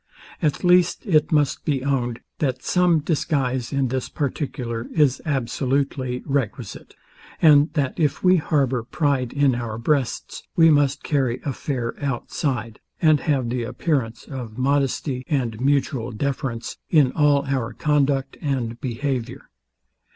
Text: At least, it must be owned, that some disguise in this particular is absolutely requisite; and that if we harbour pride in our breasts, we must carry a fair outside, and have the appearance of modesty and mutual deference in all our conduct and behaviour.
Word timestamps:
At 0.41 0.63
least, 0.63 1.05
it 1.05 1.31
must 1.31 1.63
be 1.63 1.83
owned, 1.83 2.21
that 2.39 2.63
some 2.63 3.01
disguise 3.01 3.71
in 3.71 3.89
this 3.89 4.09
particular 4.09 4.87
is 4.95 5.21
absolutely 5.27 6.23
requisite; 6.25 6.95
and 7.39 7.71
that 7.73 7.99
if 7.99 8.23
we 8.23 8.37
harbour 8.37 8.81
pride 8.81 9.31
in 9.31 9.53
our 9.53 9.77
breasts, 9.77 10.41
we 10.55 10.71
must 10.71 11.03
carry 11.03 11.39
a 11.45 11.53
fair 11.53 11.93
outside, 12.03 12.79
and 12.99 13.19
have 13.19 13.49
the 13.49 13.61
appearance 13.61 14.23
of 14.25 14.57
modesty 14.57 15.23
and 15.29 15.61
mutual 15.61 16.09
deference 16.11 16.77
in 16.89 17.11
all 17.11 17.45
our 17.45 17.71
conduct 17.71 18.37
and 18.41 18.81
behaviour. 18.81 19.51